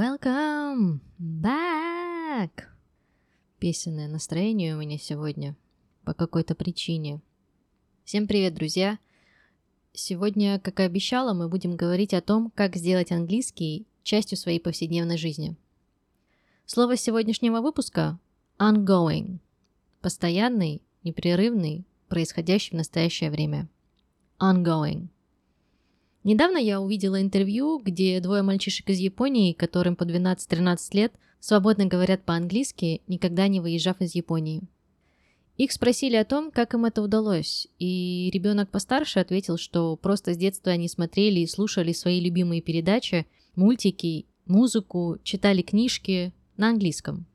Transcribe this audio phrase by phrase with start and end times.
[0.00, 2.68] Welcome back!
[3.58, 5.54] Песенное настроение у меня сегодня
[6.04, 7.20] по какой-то причине.
[8.04, 8.98] Всем привет, друзья!
[9.92, 15.18] Сегодня, как и обещала, мы будем говорить о том, как сделать английский частью своей повседневной
[15.18, 15.54] жизни.
[16.64, 18.18] Слово сегодняшнего выпуска–
[18.58, 19.38] ongoing–
[20.00, 23.68] постоянный, непрерывный, происходящий в настоящее время.
[24.38, 25.08] Ongoing–
[26.30, 32.22] Недавно я увидела интервью, где двое мальчишек из Японии, которым по 12-13 лет, свободно говорят
[32.22, 34.62] по-английски, никогда не выезжав из Японии.
[35.56, 40.36] Их спросили о том, как им это удалось, и ребенок постарше ответил, что просто с
[40.36, 47.26] детства они смотрели и слушали свои любимые передачи, мультики, музыку, читали книжки на английском.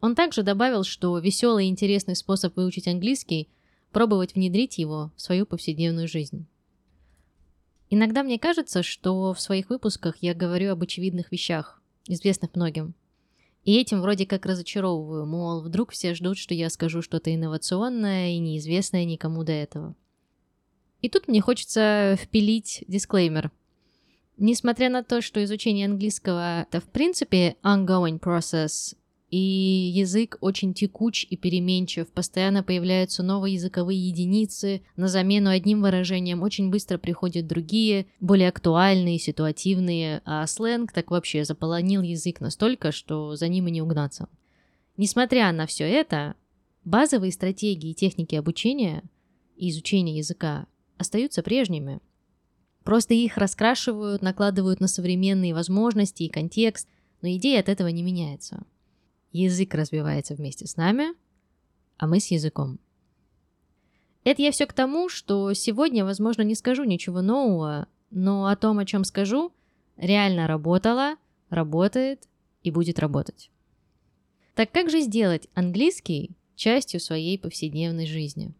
[0.00, 3.48] Он также добавил, что веселый и интересный способ выучить английский–
[3.92, 6.46] пробовать внедрить его в свою повседневную жизнь.
[7.94, 12.94] Иногда мне кажется, что в своих выпусках я говорю об очевидных вещах, известных многим.
[13.64, 18.38] И этим вроде как разочаровываю, мол, вдруг все ждут, что я скажу что-то инновационное и
[18.38, 19.94] неизвестное никому до этого.
[21.02, 23.50] И тут мне хочется впилить дисклеймер.
[24.38, 28.96] Несмотря на то, что изучение английского это в принципе ongoing process,
[29.32, 36.42] и язык очень текуч и переменчив, постоянно появляются новые языковые единицы, на замену одним выражением
[36.42, 43.34] очень быстро приходят другие, более актуальные, ситуативные, а сленг так вообще заполонил язык настолько, что
[43.34, 44.28] за ним и не угнаться.
[44.98, 46.34] Несмотря на все это,
[46.84, 49.02] базовые стратегии и техники обучения
[49.56, 50.66] и изучения языка
[50.98, 52.00] остаются прежними.
[52.84, 56.86] Просто их раскрашивают, накладывают на современные возможности и контекст,
[57.22, 58.66] но идея от этого не меняется.
[59.32, 61.14] Язык развивается вместе с нами,
[61.96, 62.78] а мы с языком.
[64.24, 68.78] Это я все к тому, что сегодня, возможно, не скажу ничего нового, но о том,
[68.78, 69.52] о чем скажу,
[69.96, 71.16] реально работало,
[71.48, 72.28] работает
[72.62, 73.50] и будет работать.
[74.54, 78.52] Так как же сделать английский частью своей повседневной жизни?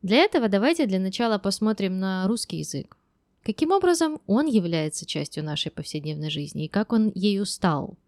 [0.00, 2.96] Для этого давайте для начала посмотрим на русский язык.
[3.42, 7.98] Каким образом он является частью нашей повседневной жизни и как он ею стал–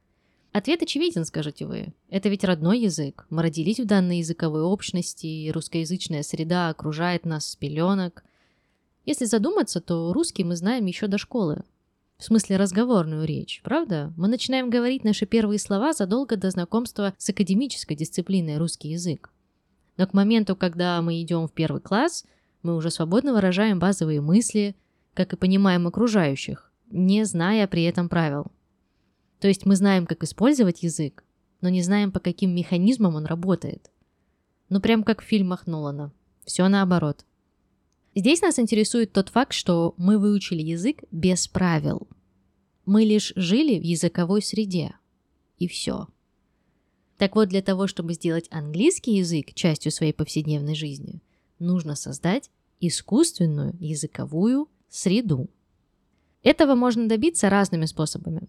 [0.56, 1.92] Ответ очевиден, скажете вы.
[2.08, 3.26] Это ведь родной язык.
[3.28, 8.24] Мы родились в данной языковой общности, и русскоязычная среда окружает нас с пеленок.
[9.04, 11.62] Если задуматься, то русский мы знаем еще до школы.
[12.16, 14.14] В смысле разговорную речь, правда?
[14.16, 19.30] Мы начинаем говорить наши первые слова задолго до знакомства с академической дисциплиной русский язык.
[19.98, 22.24] Но к моменту, когда мы идем в первый класс,
[22.62, 24.74] мы уже свободно выражаем базовые мысли,
[25.12, 28.46] как и понимаем окружающих, не зная при этом правил.
[29.40, 31.24] То есть мы знаем, как использовать язык,
[31.60, 33.90] но не знаем, по каким механизмам он работает.
[34.68, 36.12] Ну прям как в фильмах Нолана.
[36.44, 37.24] Все наоборот.
[38.14, 42.08] Здесь нас интересует тот факт, что мы выучили язык без правил.
[42.86, 44.94] Мы лишь жили в языковой среде.
[45.58, 46.08] И все.
[47.18, 51.20] Так вот, для того, чтобы сделать английский язык частью своей повседневной жизни,
[51.58, 55.48] нужно создать искусственную языковую среду.
[56.42, 58.48] Этого можно добиться разными способами.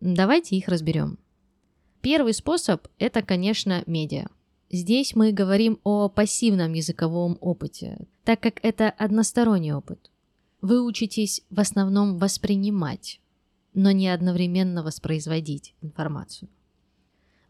[0.00, 1.18] Давайте их разберем.
[2.00, 4.28] Первый способ– это, конечно, медиа.
[4.70, 10.10] Здесь мы говорим о пассивном языковом опыте, так как это односторонний опыт.
[10.62, 13.20] Вы учитесь в основном воспринимать,
[13.74, 16.48] но не одновременно воспроизводить информацию.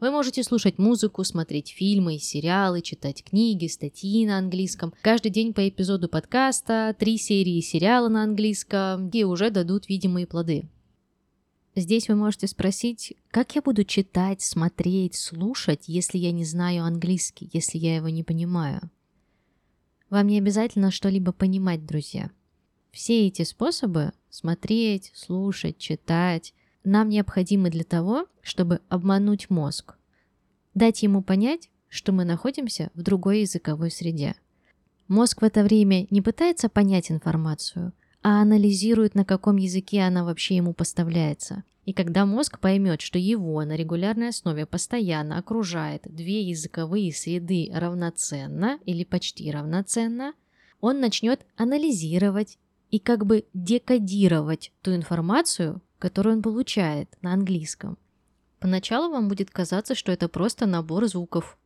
[0.01, 4.95] Вы можете слушать музыку, смотреть фильмы, сериалы, читать книги, статьи на английском.
[5.03, 10.65] Каждый день по эпизоду подкаста, три серии сериала на английском, где уже дадут видимые плоды.
[11.77, 17.49] Здесь вы можете спросить, как я буду читать, смотреть, слушать, если я не знаю английский,
[17.53, 18.91] если я его не понимаю.
[20.09, 22.31] Вам не обязательно что-либо понимать, друзья.
[22.91, 26.55] Все эти способы– смотреть, слушать, читать–
[26.85, 29.97] нам необходимы для того, чтобы обмануть мозг,
[30.75, 34.35] дать ему понять, что мы находимся в другой языковой среде.
[35.09, 40.57] Мозг в это время не пытается понять информацию, а анализирует, на каком языке она вообще
[40.57, 41.65] ему поставляется.
[41.87, 48.79] И когда мозг поймет, что его на регулярной основе постоянно окружает две языковые среды равноценно
[48.85, 50.35] или почти равноценно,
[50.81, 52.59] он начнет анализировать
[52.91, 57.97] и как бы декодировать ту информацию, которую он получает на английском.
[58.59, 61.59] Поначалу вам будет казаться, что это просто набор звуков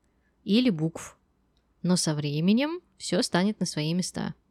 [0.44, 1.18] или букв,
[1.82, 4.34] но со временем все станет на свои места–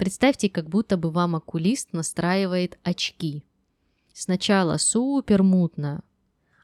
[0.00, 3.44] Представьте, как будто бы вам окулист настраивает очки.
[4.14, 6.02] Сначала супер мутно,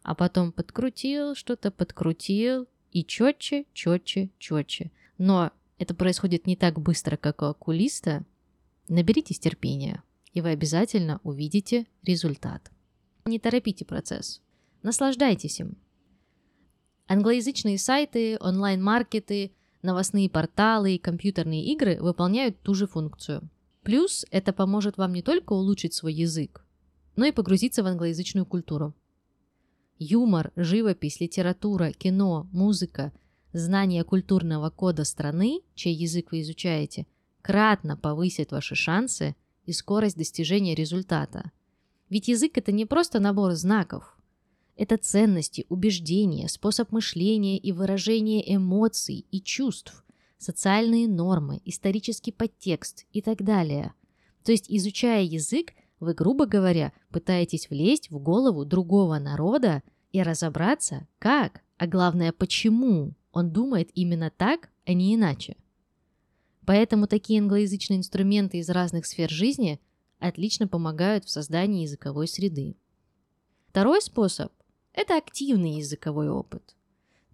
[0.02, 4.90] а потом подкрутил, что-то подкрутил, и четче, четче, четче.
[5.18, 8.24] Но это происходит не так быстро, как у окулиста.
[8.88, 10.02] Наберитесь терпения,
[10.32, 12.70] и вы обязательно увидите результат.
[13.26, 14.40] Не торопите процесс.
[14.82, 15.76] Наслаждайтесь им.
[17.06, 19.52] Англоязычные сайты, онлайн-маркеты,
[19.86, 23.48] новостные порталы и компьютерные игры выполняют ту же функцию.
[23.82, 26.66] Плюс это поможет вам не только улучшить свой язык,
[27.14, 28.94] но и погрузиться в англоязычную культуру.
[29.98, 33.12] Юмор, живопись, литература, кино, музыка,
[33.52, 37.06] знание культурного кода страны, чей язык вы изучаете,
[37.40, 41.52] кратно повысит ваши шансы и скорость достижения результата.
[42.10, 44.15] Ведь язык это не просто набор знаков.
[44.76, 50.04] Это ценности, убеждения, способ мышления и выражения эмоций и чувств,
[50.38, 53.94] социальные нормы, исторический подтекст и так далее.
[54.44, 59.82] То есть, изучая язык, вы, грубо говоря, пытаетесь влезть в голову другого народа
[60.12, 65.56] и разобраться, как, а главное, почему он думает именно так, а не иначе.
[66.66, 69.80] Поэтому такие англоязычные инструменты из разных сфер жизни
[70.18, 72.76] отлично помогают в создании языковой среды.
[73.68, 74.52] Второй способ–
[74.96, 76.74] это активный языковой опыт,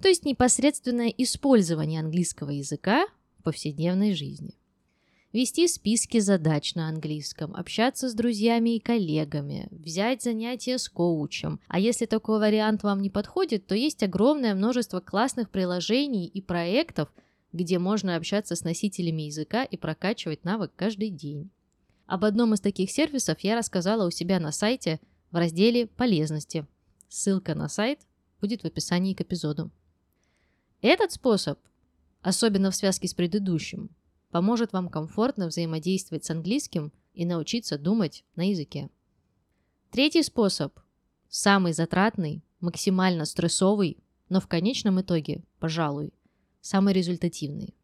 [0.02, 3.06] то есть непосредственное использование английского языка
[3.38, 4.54] в повседневной жизни
[5.32, 11.60] вести списки задач на английском, общаться с друзьями и коллегами, взять занятия с коучем.
[11.68, 17.08] А если такой вариант вам не подходит, то есть огромное множество классных приложений и проектов,
[17.52, 21.50] где можно общаться с носителями языка и прокачивать навык каждый день.
[22.06, 25.00] Об одном из таких сервисов я рассказала у себя на сайте
[25.30, 26.66] в разделе «Полезности».
[27.12, 28.06] Ссылка на сайт
[28.40, 29.70] будет в описании к эпизоду.
[30.80, 31.58] Этот способ,
[32.22, 33.90] особенно в связке с предыдущим,
[34.30, 38.88] поможет вам комфортно взаимодействовать с английским и научиться думать на языке.
[39.90, 40.80] Третий способ,
[41.28, 43.98] самый затратный, максимально стрессовый,
[44.30, 46.14] но в конечном итоге, пожалуй,
[46.62, 47.74] самый результативный.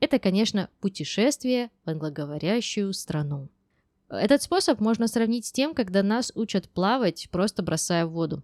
[0.00, 3.48] Это, конечно, путешествие в англоговорящую страну.
[4.10, 8.42] Этот способ можно сравнить с тем, когда нас учат плавать, просто бросая в воду.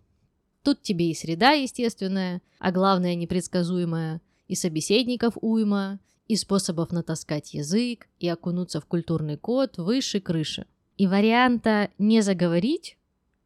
[0.63, 5.99] Тут тебе и среда естественная, а главное непредсказуемая, и собеседников уйма,
[6.29, 10.67] и способов натаскать язык, и окунуться в культурный код выше крыши.
[10.97, 12.97] И варианта «не заговорить»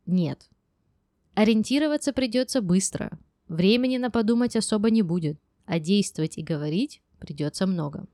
[0.04, 0.48] нет.
[1.34, 3.18] Ориентироваться придется быстро.
[3.48, 8.06] Времени на подумать особо не будет, а действовать и говорить придется много.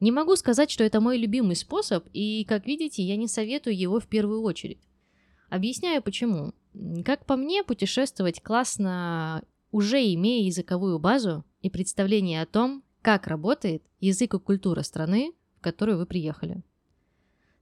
[0.00, 4.00] Не могу сказать, что это мой любимый способ, и, как видите, я не советую его
[4.00, 4.80] в первую очередь.
[5.48, 6.52] Объясняю почему.
[7.04, 13.82] Как по мне, путешествовать классно, уже имея языковую базу и представление о том, как работает
[14.00, 16.62] язык и культура страны, в которую вы приехали.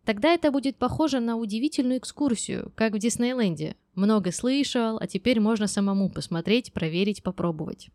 [0.04, 3.76] Тогда это будет похоже на удивительную экскурсию, как в Диснейленде.
[3.94, 7.90] Много слышал, а теперь можно самому посмотреть, проверить, попробовать.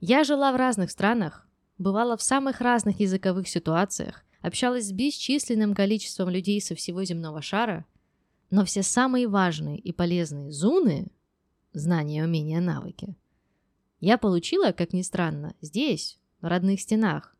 [0.00, 1.45] Я жила в разных странах,
[1.78, 7.84] бывала в самых разных языковых ситуациях, общалась с бесчисленным количеством людей со всего земного шара,
[8.50, 11.08] но все самые важные и полезные зуны–
[11.72, 13.16] знания, умения, навыки–
[14.00, 17.34] я получила, как ни странно, здесь, в родных стенах.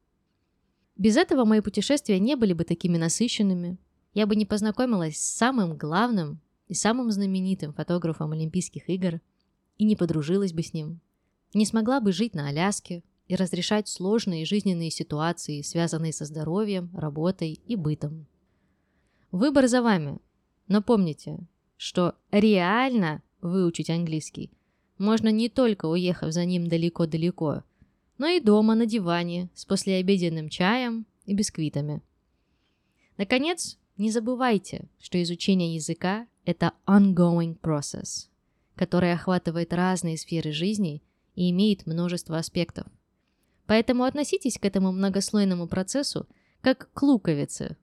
[0.96, 3.78] Без этого мои путешествия не были бы такими насыщенными.
[4.14, 9.20] Я бы не познакомилась с самым главным и самым знаменитым фотографом Олимпийских игр
[9.76, 11.00] и не подружилась бы с ним.
[11.52, 17.60] Не смогла бы жить на Аляске и разрешать сложные жизненные ситуации, связанные со здоровьем, работой
[17.66, 18.26] и бытом.
[19.32, 20.18] Выбор за вами.
[20.68, 21.38] Но помните,
[21.76, 24.50] что реально выучить английский
[24.98, 27.62] можно не только уехав за ним далеко-далеко–
[28.18, 32.02] но и дома на диване с послеобеденным чаем и бисквитами.
[33.16, 38.28] Наконец, не забывайте, что изучение языка– это ongoing process,
[38.74, 41.02] который охватывает разные сферы жизни
[41.34, 42.86] и имеет множество аспектов.
[43.66, 46.28] Поэтому относитесь к этому многослойному процессу
[46.60, 47.76] как к луковице.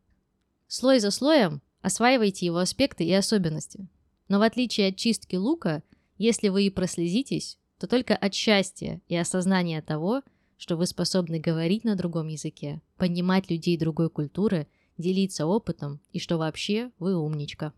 [0.68, 3.88] Слой за слоем осваивайте его аспекты и особенности.
[4.30, 5.84] Но в отличие от чистки лука,
[6.18, 10.24] если вы и прослезитесь, то только от счастья и осознания того,
[10.58, 16.38] что вы способны говорить на другом языке, понимать людей другой культуры, делиться опытом и что
[16.38, 17.74] вообще вы умничка.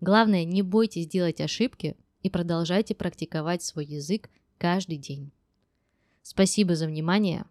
[0.00, 5.32] Главное, не бойтесь делать ошибки и продолжайте практиковать свой язык каждый день.
[6.28, 7.46] Спасибо за внимание.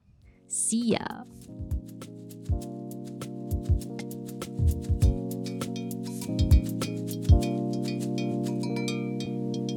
[0.47, 1.25] See ya!